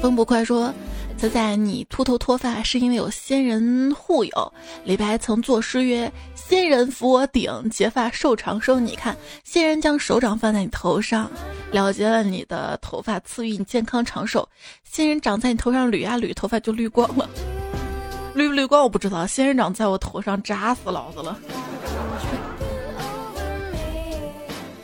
[0.00, 0.72] 风不快说。
[1.16, 4.52] 仔仔，你秃头脱发是因为有仙人护佑。
[4.84, 11.30] 李白曾作诗曰：“仙人扶我顶，结发寿长生。”你看，仙人将手掌放在你头上，
[11.72, 14.48] 了结了你的头发，赐予你健康长寿。
[14.82, 17.28] 仙人掌在你头上捋呀捋，头发就绿光了。
[18.34, 21.38] 绿不绿光我不知道，仙人掌在我头上扎死老子了。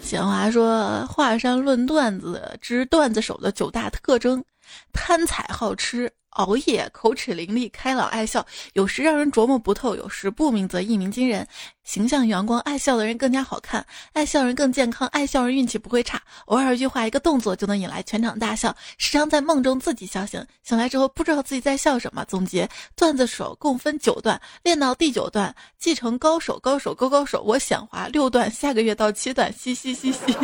[0.02, 4.44] 闲话说，华山论段子之段子手的九大特征：
[4.92, 6.12] 贪财好吃。
[6.36, 11.48] 熬夜，口齿伶俐，开朗爱笑，有时让人琢磨不透，有时不鸣则一鸣惊人。
[11.82, 16.20] 形象阳光，爱笑的人更加好看，爱笑人更健康，爱笑人运气不会差。
[16.44, 18.76] 偶尔一句话，一个动作就能引来全场大笑。
[18.98, 22.22] 时常在梦中自己笑醒，醒来之后不知道自己在笑什么。
[22.26, 27.42] 总结段子手共分九段，练到第九段继承高手，高手高高手。
[27.44, 30.36] 我显华六段，下个月到七段，嘻嘻嘻嘻。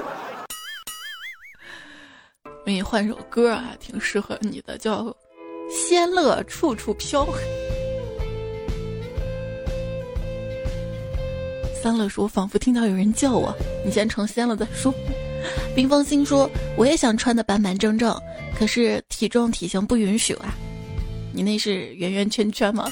[2.64, 5.14] 给你换首歌啊，挺适合你的，叫。
[5.70, 7.27] 仙乐处处飘。
[11.83, 13.53] 三乐说：“仿佛听到有人叫我，
[13.85, 14.94] 你先成仙了再说。”
[15.75, 18.14] 冰封心说：“我也想穿的板板正正，
[18.57, 20.55] 可是体重体型不允许啊。”
[21.33, 22.88] 你那是圆圆圈圈吗？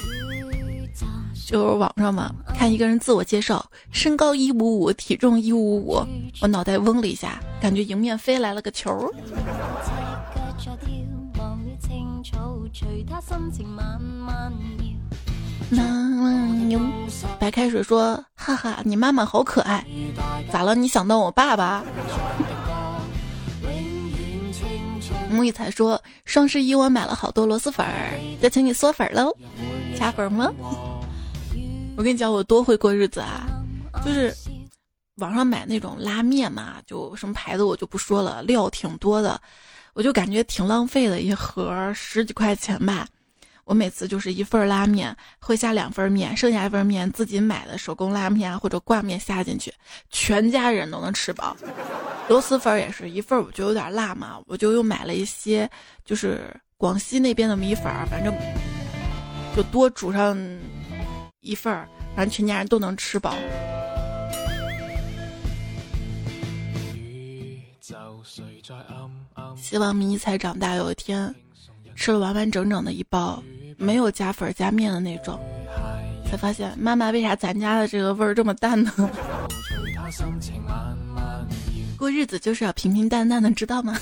[1.51, 6.01] 就是网上嘛，看一个人自我介绍，身高一五五，体重一五五，
[6.41, 9.11] 我脑袋嗡了一下，感觉迎面飞来了个球。
[17.37, 19.85] 白开水说：“哈哈，你妈妈好可爱，
[20.51, 20.73] 咋了？
[20.73, 21.83] 你想当我爸爸？”
[25.29, 29.35] 木一才说：“双十一我买了好多螺蛳粉儿，就请你嗦粉喽，
[29.97, 30.49] 加粉吗？”
[32.01, 33.45] 我跟你讲，我多会过日子啊，
[34.03, 34.35] 就是
[35.17, 39.39] 网上买那种拉面嘛，就什么牌子我就不说了，料挺多的。
[39.93, 43.07] 我就感觉挺浪费的，一盒十几块钱吧。
[43.65, 49.71] 我每次就是一份拉面会下两份面，剩下一份面自己买的手工拉面或者挂面下进去，
[50.09, 51.55] 全家人都能吃饱。
[52.27, 55.69] 螺蛳粉也是一份，我就有点辣嘛，我就又买了一些，
[56.03, 58.33] 就是广西那边的米粉，反正
[59.55, 60.35] 就多煮上
[61.41, 63.35] 一份儿，反正全家人都能吃饱。
[69.57, 71.33] 希望迷你彩长大有一天
[71.95, 73.41] 吃了完完整整的一包，
[73.77, 75.39] 没有加粉加面的那种，
[76.29, 78.91] 才发现妈妈为啥咱家的这个味儿这么淡呢？
[81.97, 83.97] 过日子就是要平平淡淡的，知道吗？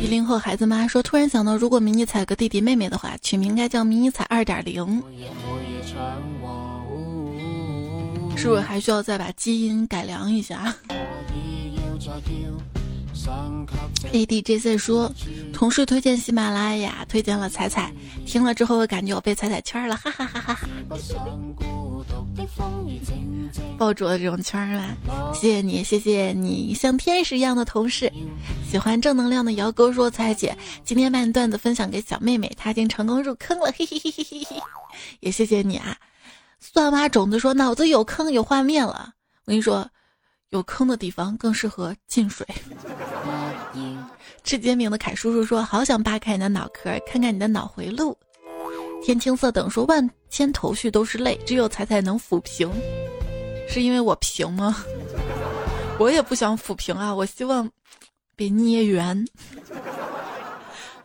[0.00, 5.02] 一零后孩子妈说，突然想到，如果迷你彩个弟弟妹妹的话，取名应该叫迷你彩二点零。
[8.36, 10.74] 是不是还需要再把基因改良一下
[14.12, 15.10] ？A D J C 说，
[15.52, 17.90] 同事推荐喜马拉雅，推荐了彩彩，
[18.26, 20.68] 听了之后感觉我被彩彩圈了，哈哈哈哈哈！
[23.78, 24.96] 爆竹的这种圈儿啊？
[25.34, 28.12] 谢谢你，谢谢你，像天使一样的同事。
[28.68, 34.62] 喜欢正能量的姚哥说，彩姐今天把你段子分享给小妹妹，她已经成功入坑了，嘿嘿嘿嘿嘿嘿。
[35.20, 35.96] 也谢谢你啊。
[36.58, 39.12] 蒜娃种子说：“脑子有坑有画面了。”
[39.44, 39.88] 我跟你说，
[40.50, 42.46] 有坑的地方更适合进水。
[44.42, 48.16] 吃煎饼的凯叔叔说：“好想扒开你的脑壳，看看你的脑回路。”
[49.06, 52.68] 天青色等说万千头绪都是泪，只有彩彩能抚平，
[53.68, 54.84] 是因为我平吗？
[55.96, 57.70] 我也不想抚平啊，我希望
[58.34, 59.24] 被捏圆。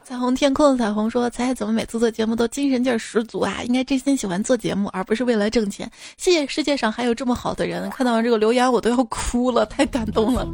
[0.03, 3.61] 彩虹天空的彩虹说：“彩彩怎么每次做节目都精神劲儿十足啊？
[3.65, 5.87] 应该真心喜欢做节目，而不是为了挣钱。
[6.17, 7.87] 谢谢世界上还有这么好的人。
[7.91, 10.47] 看到这个留言，我都要哭了，太感动了。”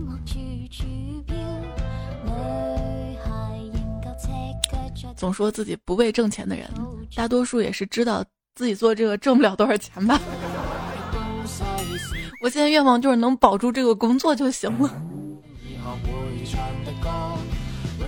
[5.16, 6.70] 总说自己不为挣钱的人，
[7.16, 8.24] 大多数也是知道
[8.56, 10.20] 自己做这个挣不了多少钱吧。
[12.42, 15.02] 我现在愿望就是能保住这个工作就行了。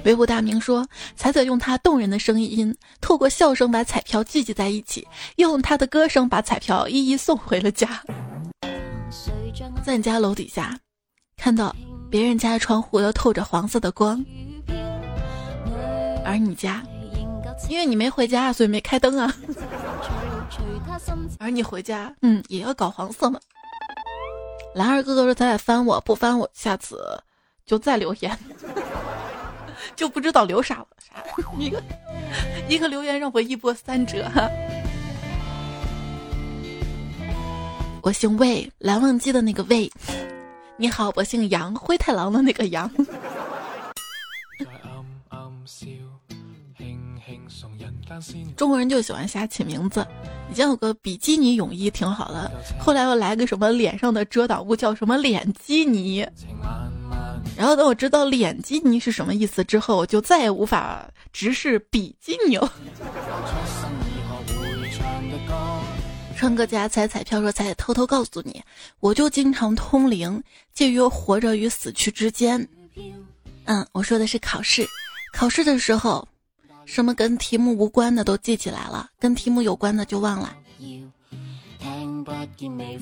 [0.05, 0.87] 维护大明说
[1.17, 8.01] ：“彩彩用他动人的声音，透过笑声把彩票聚集在一起，用他的歌声把彩票一一送回了家。”
[9.83, 10.79] 在你家楼底下，
[11.35, 11.75] 看到
[12.09, 14.23] 别人家的窗户都透着黄色的光，
[16.23, 16.81] 而你家，
[17.67, 19.33] 因为你没回家，所以没开灯啊。
[21.39, 23.39] 而你回家，嗯，也要搞黄色吗？
[24.75, 27.21] 蓝二哥哥说：“咱俩翻我不翻我，下次
[27.65, 28.37] 就再留言。”
[29.95, 31.23] 就不知道留啥了，啥
[31.57, 31.81] 一个
[32.67, 34.29] 一个留言让我一波三折。
[38.01, 39.91] 我姓魏，蓝忘机的那个魏。
[40.77, 42.89] 你好，我姓杨，灰太狼的那个杨。
[48.55, 50.05] 中国人就喜欢瞎起名字，
[50.51, 56.25] 以前有个比基尼泳衣挺好的，后来又来个什么脸上的遮挡物叫什么脸基尼。
[57.57, 62.71] 然后等我知道脸基尼是什么意思之后，我就再也无法直视比基尼了。
[66.37, 68.63] 川哥家彩彩票说彩偷偷告诉你，
[69.01, 70.41] 我就经常通灵，
[70.73, 72.65] 介于活着与死去之间。
[73.65, 74.87] 嗯，我说的是考试，
[75.33, 76.25] 考试的时候，
[76.91, 80.55] 什么跟题目无关的都记起来了，跟题目有关的就忘了。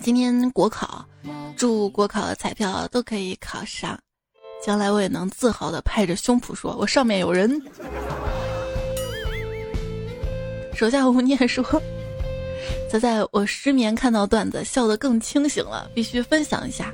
[0.03, 1.05] 今天国考，
[1.55, 3.97] 祝国考的彩票都可以考上。
[4.61, 7.49] 将来我也能自豪的拍着胸脯说：“我上面有人。”
[10.75, 11.63] 手下无念说
[12.91, 16.93] ：“仔仔，我失眠看到段子，笑得更清醒了，必须分享一下。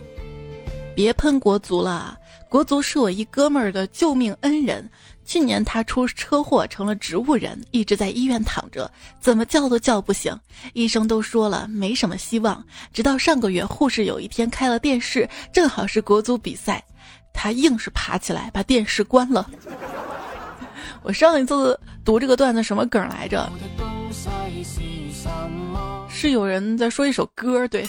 [0.95, 2.15] 别喷国足了，
[2.47, 4.87] 国足是我一哥们儿的救命恩人。
[5.25, 10.37] 去年他出车祸成了植物人，一直在医院躺着，怎么叫都叫不醒，
[10.73, 12.63] 医生都说了没什么希望。
[12.91, 16.83] 直到上个月，护士有一天开了电视，正好是国足比赛。”
[17.35, 19.49] 他硬是爬起来把电视关了。
[21.01, 23.51] 我上一次读这个段子什么梗来着？
[26.07, 27.87] 是有人在说一首歌，对。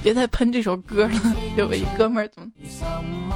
[0.00, 3.31] 别再喷这首歌了，有一哥们儿怎么？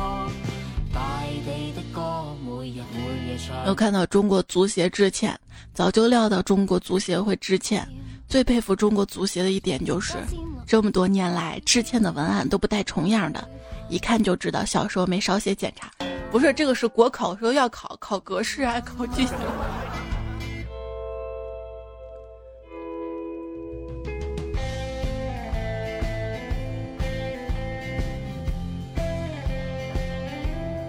[3.67, 5.39] 有看到中国足协致歉，
[5.73, 7.87] 早就料到中国足协会致歉。
[8.29, 10.15] 最佩服中国足协的一点就是，
[10.67, 13.49] 这么多年来致歉的文案都不带重样的。
[13.89, 15.91] 一看就知道小时候没少写检查，
[16.31, 19.37] 不是这个是国考时候要考考格式啊，考句型。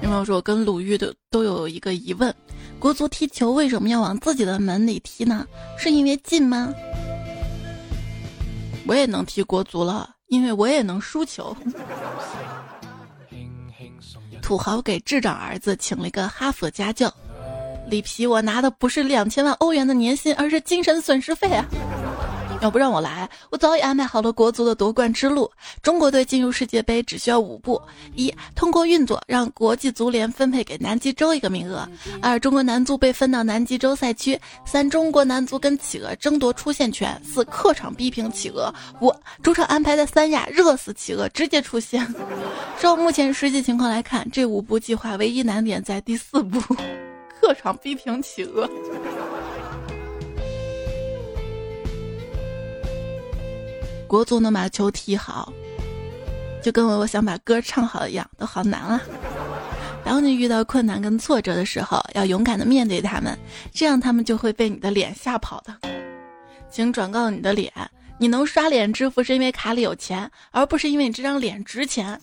[0.08, 2.34] 有没有说跟鲁豫的都有一个疑问：
[2.80, 5.46] 国足踢球为什么要往自己的门里踢呢？
[5.78, 6.74] 是因为近吗？
[8.88, 11.54] 我也能踢国足了，因为我也能输球。
[14.42, 17.14] 土豪给智障儿子请了一个哈佛家教，
[17.90, 21.66] 里皮我拿的不是两千万欧元的年薪，而是精神损失费啊！
[22.62, 25.50] 要不让我来，我早已安排好了国足的夺冠之路。
[25.84, 27.80] 中国队进入世界杯只需要五步：
[28.16, 31.88] 一、通过运作让国际足联分配给南极洲一个名额；
[32.22, 34.36] 二、中国男足被分到南极洲赛区；
[34.66, 42.06] 三、中国男足跟企鹅争夺出线权；四、客场逼平企鹅；五、主场安排在三亚热死企鹅，直接出线。
[42.82, 46.60] 照目前实际情况来看，这五步计划唯一难点在第四步：
[47.40, 48.68] 客场逼平企鹅。
[54.08, 55.52] 国足能把球踢好，
[56.64, 59.02] 就跟我我想把歌唱好一样，都好难啊！
[60.04, 63.38] 当你遇到困难跟挫折的时候，要勇敢的面对他们，
[63.74, 65.76] 这样他们就会被你的脸吓跑的。
[66.70, 67.72] 请转告你的脸，
[68.18, 72.20] 你能刷脸支付是因为卡里有钱，而不是因为你这张脸值钱。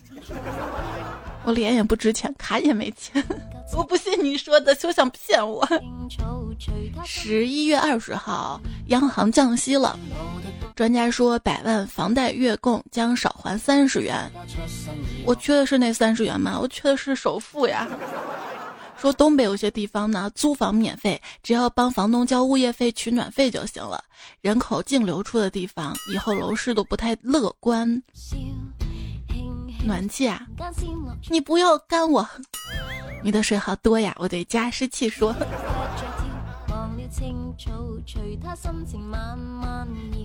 [1.45, 3.23] 我脸也不值钱，卡也没钱，
[3.75, 5.67] 我不信你说的，休想骗我。
[7.03, 9.97] 十一月二十号，央行降息了。
[10.75, 14.29] 专家说，百万房贷月供将少还三十元。
[15.23, 16.59] 我缺的是那三十元吗？
[16.59, 17.87] 我缺的是首付呀。
[18.97, 24.03] 说东北有些地方呢，租房免费，只要帮房东交物业费、取暖费就行了。
[24.41, 28.01] 人口净流出的地方，以后楼市都不太乐观。
[29.85, 30.41] 暖气啊，
[31.29, 32.27] 你不要干我，
[33.23, 34.15] 你的水好多呀！
[34.17, 35.33] 我对加湿器说。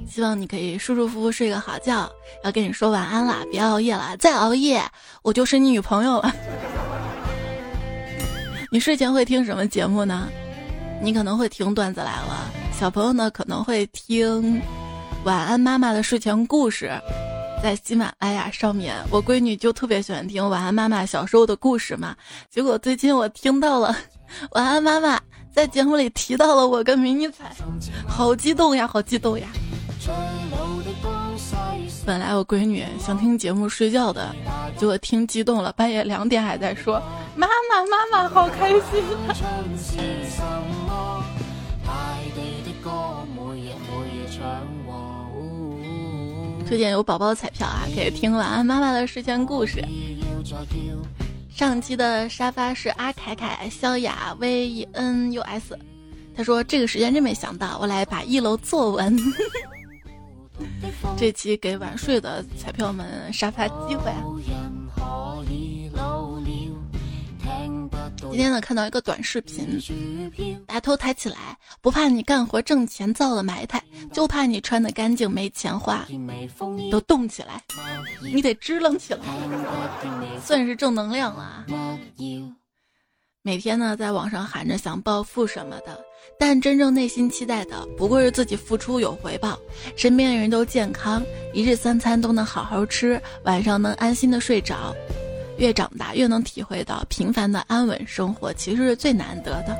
[0.08, 2.10] 希望你可以舒舒服服睡个好觉。
[2.42, 4.82] 要跟你说晚安了，别熬夜了，再熬夜
[5.22, 6.34] 我就是你女朋友了。
[8.72, 10.28] 你睡前会听什么节目呢？
[11.02, 14.60] 你可能会听段子来了，小朋友呢可能会听
[15.24, 16.90] 晚安妈妈的睡前故事，
[17.62, 22.16] 在喜马拉雅上面，我闺女就特别喜欢听晚安妈妈小时候的故事嘛。
[22.50, 23.94] 结果最近我听到了
[24.52, 25.20] 晚安妈妈。
[25.52, 27.50] 在节目里提到了我跟迷你彩，
[28.06, 29.48] 好激动呀，好激动呀！
[32.06, 34.32] 本来我闺女想听节目睡觉的，
[34.76, 37.02] 结果听激动了，半夜两点还在说
[37.34, 39.02] ：“妈妈，妈妈，好开心！”
[46.70, 49.84] 推荐有宝宝的彩票啊，可以听晚安妈妈的睡前故事。
[51.52, 55.76] 上期的沙发是阿凯凯、萧雅、V E N U S，
[56.32, 59.18] 他说这个时间真没想到，我来把一楼坐稳。
[61.18, 64.12] 这期给晚睡的彩票们沙发机会。
[68.30, 69.80] 今天呢，看到一个短视频，
[70.66, 76.06] 把头抬起来，不怕你干活挣钱造了埋汰，就怕你穿的干净没钱花。
[76.90, 77.62] 都动起来，
[78.22, 79.20] 你得支棱起来，
[80.42, 81.66] 算是正能量了。
[83.42, 85.98] 每天呢，在网上喊着想暴富什么的，
[86.38, 89.58] 但真正内心期待的，不过是自己付出有回报，
[89.96, 91.22] 身边的人都健康，
[91.52, 94.94] 一日三餐都能好好吃，晚上能安心的睡着。
[95.60, 99.76] 越长大越能体会到，平凡的安稳生活其实是最难得的。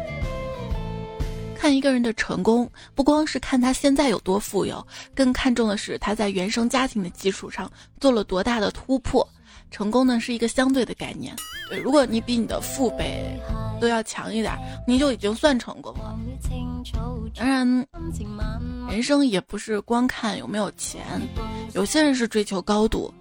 [1.57, 9.26] 看一个人的成功，不光是看他现在有多富有，更看重的是他在原生家庭的基础上做了多大的突破。
[9.70, 11.35] 成功呢是一个相对的概念，
[11.70, 13.24] 对，如果你比你的父辈
[13.81, 14.53] 都要强一点，
[14.87, 16.14] 你就已经算成功了。
[17.35, 17.87] 当然，
[18.91, 21.03] 人生也不是光看有没有钱，
[21.72, 23.12] 有些人是追求高度。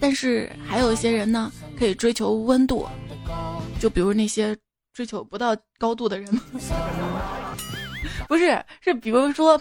[0.00, 2.88] 但是还有一些人呢，可以追求温度，
[3.78, 4.56] 就比如那些
[4.94, 6.26] 追求不到高度的人，
[8.26, 9.60] 不是，是比如说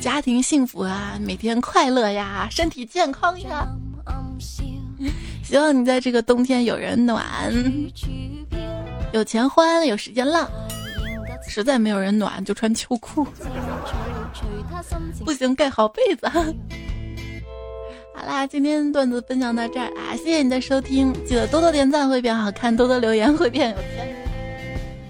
[0.00, 3.68] 家庭幸福啊，每天快乐呀，身体健康呀。
[5.44, 7.52] 希望你在这个冬天有人暖，
[9.12, 10.48] 有钱欢，有时间浪。
[11.46, 13.26] 实在没有人暖，就穿秋裤。
[15.24, 16.26] 不行，盖好被子。
[18.14, 20.16] 好啦，今天段子分享到这儿啊！
[20.16, 24.24] 谢谢你的收听，记得多多点赞会变好看，多多留言会变有钱。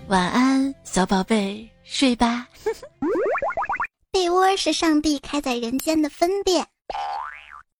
[0.09, 2.49] 晚安，小宝贝，睡吧。
[4.13, 6.67] 被窝是上帝开在人间的分店。